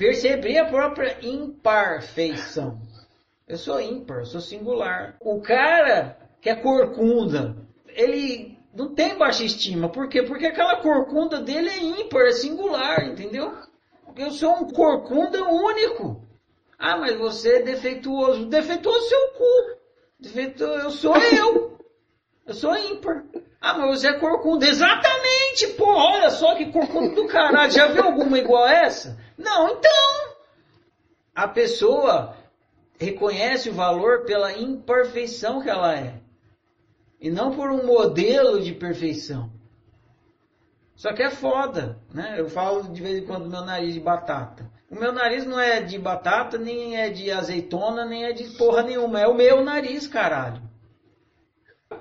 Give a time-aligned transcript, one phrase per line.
[0.00, 2.80] perceber a própria imperfeição.
[3.46, 5.14] Eu sou ímpar, eu sou singular.
[5.20, 7.54] O cara que é corcunda,
[7.88, 9.90] ele não tem baixa estima.
[9.90, 10.22] Por quê?
[10.22, 13.52] Porque aquela corcunda dele é ímpar, é singular, entendeu?
[14.16, 16.26] Eu sou um corcunda único.
[16.78, 18.46] Ah, mas você é defeituoso.
[18.46, 19.80] Defeituoso seu cu.
[20.18, 21.78] Defeituoso, eu sou eu.
[22.46, 23.26] Eu sou ímpar.
[23.60, 24.66] Ah, mas você é corcunda.
[24.66, 25.86] Exatamente, pô.
[25.86, 27.70] Olha só que corcunda do caralho.
[27.70, 29.18] Já viu alguma igual a essa?
[29.36, 30.34] Não, então.
[31.34, 32.36] A pessoa
[32.98, 36.20] reconhece o valor pela imperfeição que ela é.
[37.20, 39.50] E não por um modelo de perfeição.
[40.96, 42.36] Só que é foda, né?
[42.38, 44.70] Eu falo de vez em quando do meu nariz de batata.
[44.90, 48.82] O meu nariz não é de batata, nem é de azeitona, nem é de porra
[48.82, 49.20] nenhuma.
[49.20, 50.69] É o meu nariz, caralho.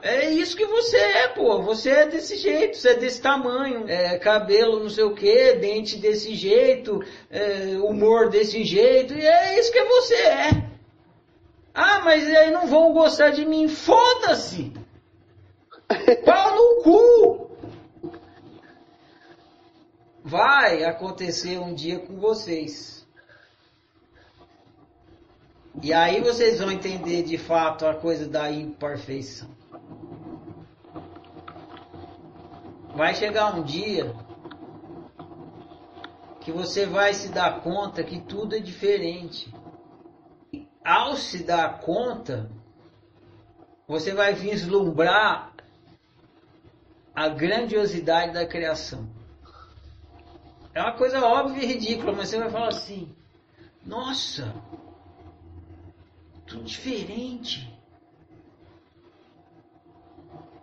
[0.02, 1.62] É isso que você é, pô.
[1.62, 3.88] Você é desse jeito, você é desse tamanho.
[3.88, 9.13] É, cabelo não sei o que, dente desse jeito, é, humor desse jeito.
[9.13, 10.49] E é isso que você é.
[11.73, 13.67] Ah, mas aí não vão gostar de mim.
[13.67, 14.72] Foda-se!
[16.25, 17.50] Pau no cu!
[20.23, 23.08] Vai acontecer um dia com vocês.
[25.81, 29.50] E aí vocês vão entender de fato a coisa da imperfeição.
[32.95, 34.14] Vai chegar um dia
[36.42, 39.54] que você vai se dar conta que tudo é diferente.
[40.52, 42.50] E ao se dar conta,
[43.88, 45.54] você vai vislumbrar
[47.16, 49.09] a grandiosidade da criação.
[50.74, 53.14] É uma coisa óbvia e ridícula, mas você vai falar assim:
[53.86, 54.53] nossa,
[56.46, 57.78] tudo diferente.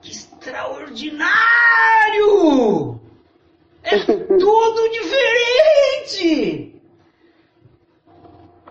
[0.00, 0.14] Que
[0.46, 3.00] extraordinário!
[3.82, 3.98] É
[4.38, 6.80] tudo diferente!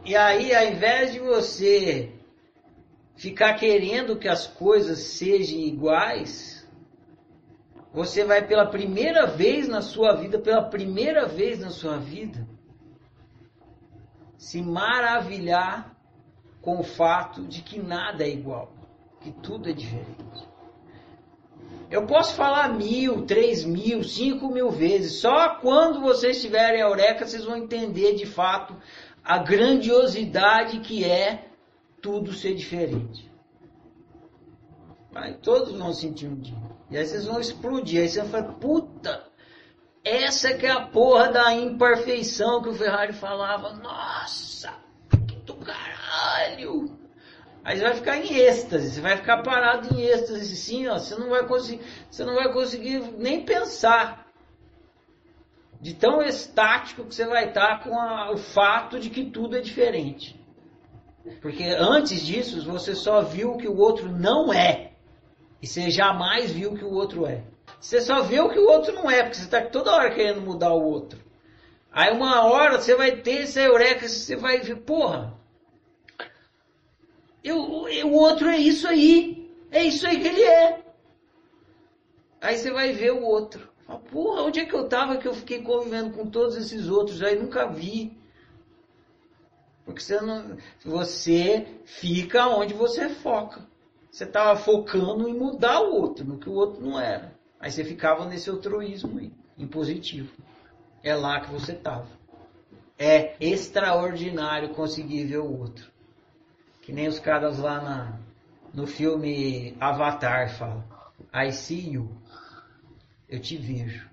[0.06, 2.14] E aí, ao invés de você
[3.16, 6.68] ficar querendo que as coisas sejam iguais,
[7.92, 12.48] você vai pela primeira vez na sua vida, pela primeira vez na sua vida,
[14.38, 15.96] se maravilhar
[16.62, 18.72] com o fato de que nada é igual,
[19.22, 20.55] que tudo é diferente.
[21.90, 25.22] Eu posso falar mil, três mil, cinco mil vezes.
[25.22, 28.76] Só quando vocês tiverem a eureka, vocês vão entender de fato
[29.24, 31.48] a grandiosidade que é
[32.02, 33.32] tudo ser diferente.
[35.14, 36.58] Aí todos vão sentir um dia.
[36.90, 38.02] E aí vocês vão explodir.
[38.02, 39.24] Aí você vai falar, puta,
[40.04, 43.74] essa que é a porra da imperfeição que o Ferrari falava.
[43.74, 44.74] Nossa,
[45.28, 47.05] que do caralho.
[47.66, 51.16] Aí você vai ficar em êxtase, você vai ficar parado em êxtase assim, ó, você
[51.16, 51.82] não vai conseguir,
[52.12, 54.24] você não vai conseguir nem pensar.
[55.82, 59.62] De tão estático que você vai estar com a, o fato de que tudo é
[59.62, 60.40] diferente.
[61.42, 64.92] Porque antes disso, você só viu o que o outro não é.
[65.60, 67.44] E você jamais viu o que o outro é.
[67.80, 70.42] Você só vê o que o outro não é, porque você está toda hora querendo
[70.42, 71.20] mudar o outro.
[71.92, 75.34] Aí uma hora você vai ter essa eureka, você vai ver, porra,
[77.46, 79.52] eu, o outro é isso aí.
[79.72, 80.84] É isso aí que ele é.
[82.42, 83.70] Aí você vai ver o outro.
[84.12, 87.38] Porra, onde é que eu tava que eu fiquei convivendo com todos esses outros aí?
[87.38, 88.18] Nunca vi.
[89.86, 93.68] Porque você, não, você fica onde você foca.
[94.10, 97.36] Você estava focando em mudar o outro, no que o outro não era.
[97.60, 100.32] Aí você ficava nesse altruísmo aí, impositivo.
[101.04, 102.08] É lá que você estava.
[102.98, 105.95] É extraordinário conseguir ver o outro.
[106.86, 108.20] Que nem os caras lá na,
[108.72, 110.84] no filme Avatar falam.
[111.34, 112.16] I see you.
[113.28, 114.08] Eu te vejo.